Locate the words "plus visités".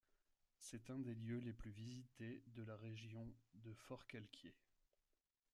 1.53-2.41